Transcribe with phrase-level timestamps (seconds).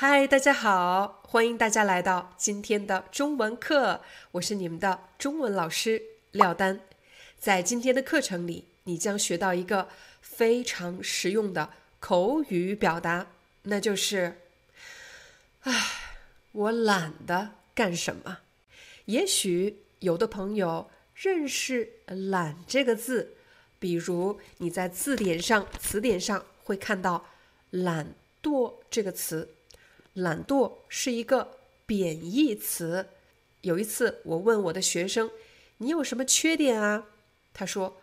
[0.00, 6.78] 嗨，大家好，欢迎大家来到今天的中文课，我是你们的中文老师廖丹。
[7.36, 9.88] 在今天的课程里，你将学到一个
[10.20, 13.26] 非常实用的口语表达，
[13.64, 14.40] 那就是
[15.66, 15.72] “唉，
[16.52, 18.38] 我懒得干什么。”
[19.06, 21.94] 也许有的朋友认识
[22.30, 23.34] “懒”这个字，
[23.80, 27.26] 比如你在字典上、词典上会看到
[27.70, 29.56] “懒惰”这个词。
[30.18, 33.06] 懒惰是一个贬义词。
[33.62, 35.30] 有一次，我问我的学生
[35.78, 37.06] ：“你有什么缺点啊？”
[37.54, 37.96] 他说：“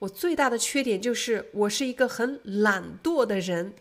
[0.00, 3.74] 我最大的缺点就是我是一个很懒惰的人。”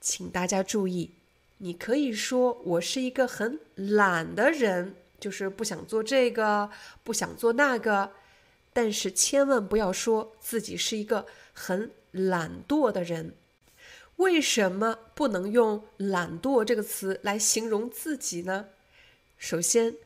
[0.00, 1.12] 请大家注意，
[1.58, 6.70] 你可以说我是一个很懒的人，就是不想做这个，
[7.04, 8.10] 不想做那个，
[8.72, 13.34] 但是千万不要说自己是一个很懒惰的人。
[14.16, 18.68] 为什么不能用“懒惰”这个词来形容自己呢？
[19.36, 19.96] 首先，“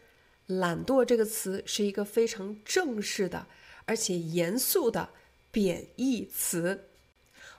[0.47, 3.47] 懒惰”这个词是一个非常正式的，
[3.85, 5.11] 而且严肃的
[5.51, 6.89] 贬义词。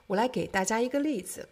[0.08, 1.48] 我来给大家一个例子，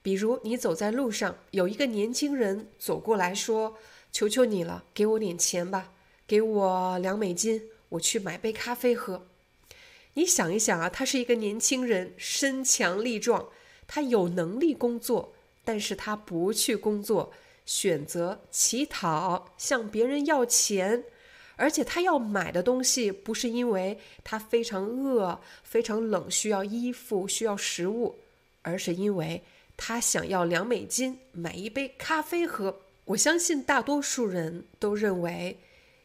[0.00, 3.76] 比如你走在路上，有一个年轻人走过来说
[4.12, 5.92] ：“求求你了，给我点钱吧，
[6.26, 9.26] 给我两美金，我去买杯咖啡喝。”
[10.14, 13.48] 你想一想啊，他是一个年轻人，身强力壮。
[13.86, 17.32] 他有能力工作，但是他不去工作，
[17.66, 21.04] 选择乞讨，向别人要钱，
[21.56, 28.18] 而且他要买的东西不是因为他非常饿、非常冷需要衣服、需要食物，
[28.62, 29.42] 而是因为
[29.76, 32.80] 他想要两美金买一杯咖啡喝。
[33.06, 35.58] 我相信大多数人都认为，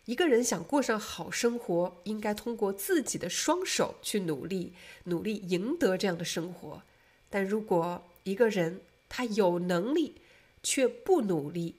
[0.05, 4.73] 一个人想过上好生活，应该通过自己的双手去努力，
[5.05, 6.81] 努力赢得这样的生活。
[7.29, 10.15] 但如果一个人他有能力
[10.63, 11.75] 却不努力，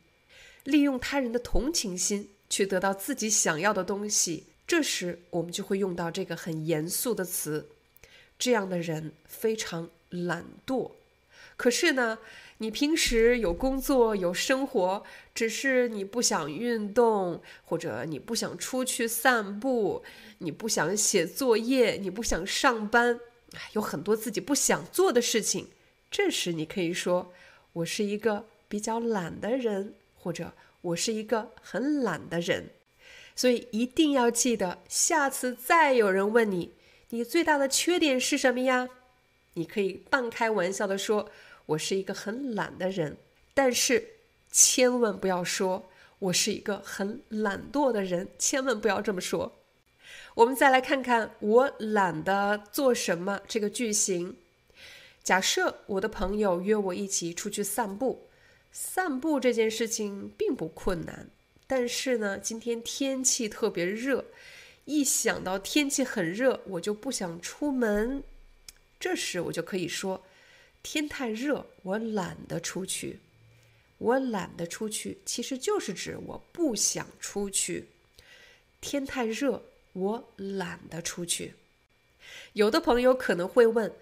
[0.64, 7.68] 利用他人的同情心去得到自己想要的东西，这时我们就会用到这个很严肃的词。
[8.38, 10.92] 这样的人非常懒惰。
[11.56, 12.18] 可是呢，
[12.58, 20.02] 你平时有工作有生活，只是你不想运动，或者你不想出去散步，
[20.38, 23.20] 你不想写作业，你不想上班。
[23.72, 25.68] 有很多自己不想做的事情，
[26.10, 27.32] 这时你可以说
[27.74, 32.70] ：“我是一个比较懒的人，或者我是一个很懒的人。”
[33.36, 36.72] 所以一定要记得，下次再有人问你
[37.10, 38.88] “你最大的缺点是什么呀”，
[39.54, 41.30] 你可以半开玩笑的说
[41.66, 43.16] ：“我是一个很懒的人。”
[43.54, 44.06] 但是
[44.52, 49.59] 千万不要说“我是一个很懒惰的人”，千万不要这么说。
[50.34, 54.36] 我们再来看看“我懒得做什么”这个句型。
[55.22, 58.28] 假设我的朋友约我一起出去散步，
[58.72, 61.28] 散步这件事情并不困难，
[61.66, 64.24] 但是呢，今天天气特别热，
[64.86, 68.22] 一想到天气很热，我就不想出门。
[68.98, 70.24] 这时我就可以说
[70.82, 73.20] ：“天太热，我懒得出去。”
[73.98, 77.88] 我懒得出去，其实就是指我不想出去。
[78.80, 79.62] 天太热。
[79.92, 81.54] 我懒得出去。
[82.52, 83.92] 有的朋友可能会问：“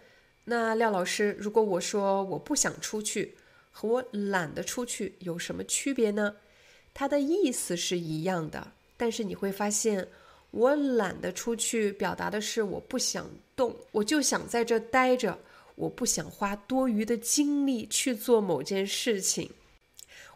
[0.45, 3.37] 那廖老师，如果我说我不想出去，
[3.71, 6.37] 和我懒得出去有什么区别呢？”
[6.93, 10.09] 它的意思是一样的，但是你会发现，
[10.51, 15.39] 我懒得出去表达的是我不想动，我就想在这待着，
[15.77, 19.51] 我不想花多余的精力去做某件事情。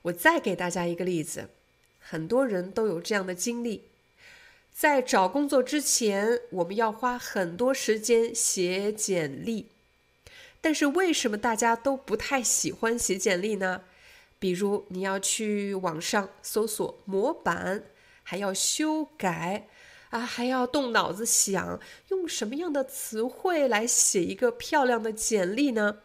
[0.03, 1.49] 我再给大家一个例子，
[1.99, 3.83] 很多人都有这样的经历。
[4.73, 9.69] 在找工作之前，我们要花很多时间写简历。
[10.61, 13.83] 但是为什么大家都不太喜欢写简历呢？
[14.39, 17.85] 比如你要去网上搜索模板，
[18.23, 19.69] 还要修改，
[20.11, 25.99] 啊，还要动脑子想用什么样的词汇来写一个漂亮的简历呢？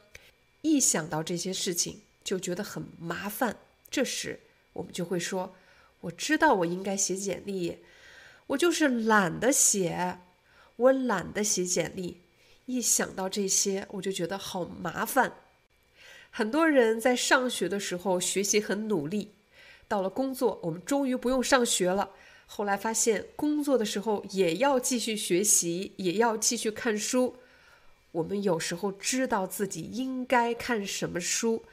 [0.62, 3.58] 一想到这些事情就觉得很麻烦。
[3.90, 4.42] 这时
[4.74, 5.56] 我们就会说
[6.02, 7.80] ：“我知道我应该写简历。”
[8.48, 10.20] 我就是懒得写，
[10.76, 12.22] 我懒得写简历。
[12.66, 15.34] 一想到这些，我就觉得好麻烦。
[16.30, 19.32] 很多人在上学的时候学习很努力，
[19.88, 22.12] 到了工作，我们终于不用上学了。
[22.46, 27.38] 后来发现，工作的时候也要继续学习，也要继续看书。
[28.12, 31.66] 我们有时候知道自己应该看什么书，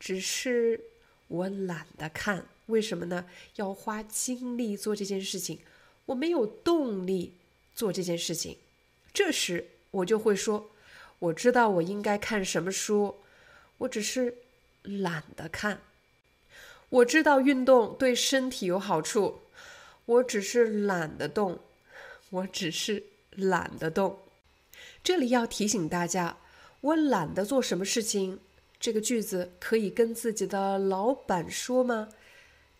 [0.00, 0.80] 只是
[1.28, 2.46] 我懒得看。
[2.66, 3.26] 为什么呢？
[3.56, 5.60] 要花精力做这件事情，
[6.08, 7.34] 我没有动力
[7.74, 8.56] 做这件事情。
[9.12, 10.70] 这时我就会说
[11.20, 13.16] ：“我知道我应该看什么书，
[13.78, 14.36] 我只是
[14.82, 15.80] 懒得看。
[16.88, 19.40] 我知道运动对身体有好处，
[20.06, 21.58] 我只是懒得动，
[22.30, 24.18] 我只是懒得动。”
[25.04, 26.38] 这里要提醒大家，
[26.80, 28.40] 我懒得做什么事情。
[28.80, 32.08] 这个句子可以跟自己的老板说吗？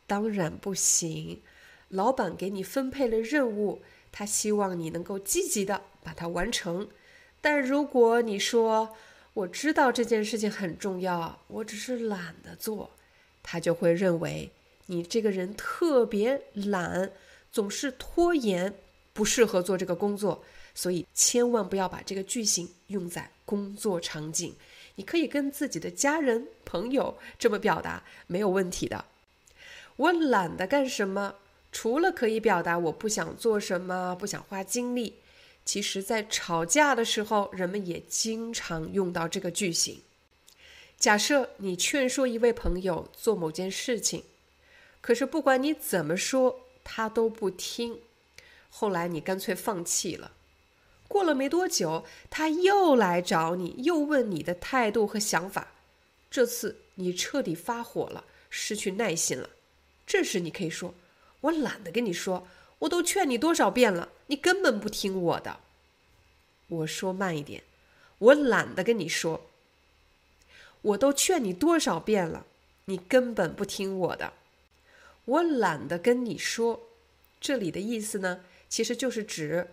[0.06, 1.42] 当然不行。
[1.88, 3.82] 老板给你分配了任务，
[4.12, 6.88] 他希望你能够积极的把它完成。
[7.40, 8.96] 但如果你说
[9.34, 12.90] 我知道这件事情很重要，我只是懒得做，
[13.42, 14.50] 他就会认为
[14.86, 17.10] 你这个人特别懒，
[17.52, 18.74] 总是拖延，
[19.12, 20.42] 不适合做这个工作。
[20.74, 24.54] 所以千万不要把这个句型用在工作场景。
[24.94, 29.04] 你可以跟自己的家人、朋友这么表达，没有问题的。
[29.96, 31.34] 我懒得干什么，
[31.70, 35.16] 除了可以表达我不想做什么、不想花精力，
[35.64, 40.02] 其实在吵架的时候，人们也经常用到这个句型。
[40.98, 44.24] 假设你劝说一位朋友做某件事情，
[45.00, 48.00] 可是不管你怎么说，他都不听，
[48.70, 50.32] 后来你干脆放弃了。
[51.06, 55.68] 过了没多久，他又来找你，又问你的态度和想法。
[56.30, 59.50] 这次你彻底发火了，失去耐心了。
[60.06, 60.94] 这时你可以说
[61.42, 62.46] ：“我懒得跟你说，
[62.80, 65.60] 我都劝你多少遍了，你根本不听我的。”
[66.68, 67.62] 我说慢一点，
[68.18, 69.46] 我懒得跟你说，
[70.82, 72.44] 我都劝你多少遍了，
[72.84, 74.34] 你根本不听我的。
[75.24, 76.80] 我懒得跟你说，
[77.40, 79.68] 这里的意思呢，其实就是指。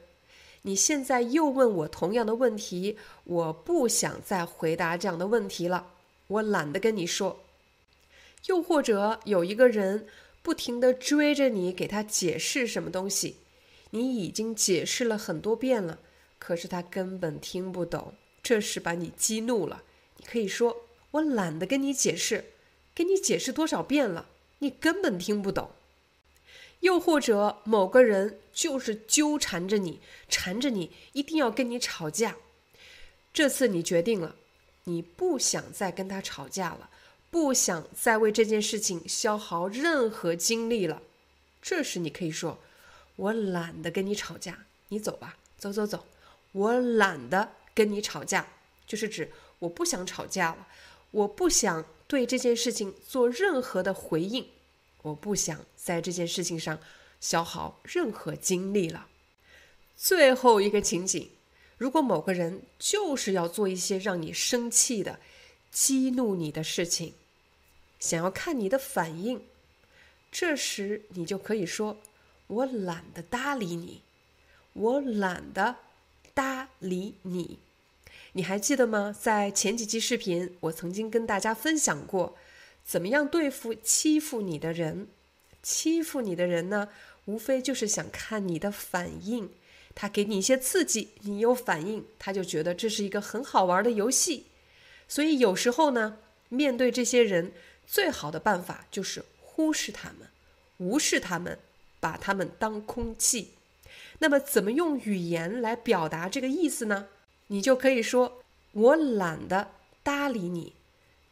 [0.61, 5.91] 你现在又问我同样的问题，我不想再回答这样的问题了，
[6.27, 7.41] 我懒得跟你说。
[8.47, 10.07] 又或者有一个人
[10.45, 13.37] 不停地追着你给他解释什么东西，
[13.89, 15.97] 你已经解释了很多遍了，
[16.37, 18.13] 可是他根本听不懂，
[18.43, 19.81] 这时把你激怒了，
[20.17, 22.51] 你可以说：“我懒得跟你解释，
[22.93, 24.27] 跟你解释多少遍了，
[24.59, 25.71] 你根本听不懂。”
[26.81, 29.99] 又或者某个人就是纠缠着你，
[30.29, 32.35] 缠着你，一定要跟你吵架。
[33.33, 34.35] 这次你决定了，
[34.83, 36.91] 你不想再跟他吵架了，
[37.35, 41.01] 不想再为这件事情消耗任何精力了。
[41.61, 42.59] 这时你可以说
[43.17, 46.05] ：“我懒得跟你吵架，你走吧，走走走。”
[46.53, 48.47] 我懒得跟你吵架，
[48.87, 49.29] 就是指
[49.59, 50.65] 我不想吵架了，
[51.11, 54.47] 我不想对这件事情做任何的回应。
[55.01, 56.79] 我不想在这件事情上
[57.19, 59.07] 消耗任何精力了。
[59.97, 61.29] 最后一个情景，
[61.77, 65.19] 如果某个人就是要做一些让你生气的、
[65.69, 67.13] 激怒你的事情，
[68.05, 69.41] 想要看你的反应，
[70.31, 71.97] 这时你就可以说
[72.45, 74.03] ：“我懒得搭理你，
[74.73, 75.77] 我懒得
[76.35, 77.57] 搭理你。”
[78.33, 79.15] 你还记得吗？
[79.19, 82.37] 在前几期视频，我曾经跟大家分享过。
[82.85, 85.07] 怎么样对付欺负你的人？
[85.63, 86.89] 欺负你的人呢，
[87.25, 89.49] 无非就是想看你的反应。
[89.95, 94.45] 他给你一些刺激，你有反应，他就觉得这是一个很好玩的游戏。
[95.07, 96.19] 所以有时候呢，
[96.49, 97.53] 面对这些人，
[97.87, 100.27] 最好的办法就是忽视他们，
[100.77, 101.57] 无视他们，
[101.99, 103.51] 把他们当空气。
[104.19, 107.07] 那么，怎么用语言来表达这个意思呢？
[107.47, 108.41] 你就可以说
[108.73, 109.71] ：“我懒得
[110.03, 110.73] 搭理你。”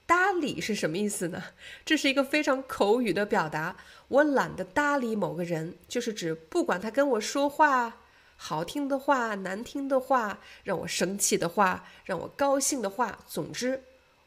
[0.06, 1.42] 搭理是什么意思呢？
[1.86, 3.78] 这是一个非常口语的表达。
[4.10, 8.02] 我懒得搭理某个人，就是指不管他跟我说话，
[8.36, 13.82] 好听的话、难听的话，让我生气的话、让我高兴的话，总之，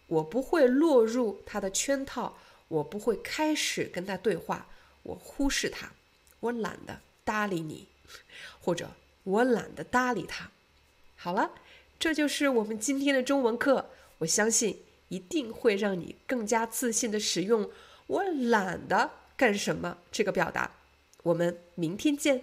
[0.07, 2.37] 我不会落入他的圈套，
[2.69, 4.67] 我不会开始跟他对话，
[5.03, 5.93] 我忽视他，
[6.41, 7.89] 我懒得搭理你，
[8.61, 8.91] 或者
[9.25, 10.51] 我懒得搭理他。
[11.17, 11.53] 好了，
[11.99, 13.91] 这就是我们今天的中文课。
[14.19, 14.83] 我相信。
[15.09, 17.71] 一定会让你更加自信的使用
[18.09, 20.73] “我懒得干什么”这个表达。
[21.23, 22.43] 我们明天见。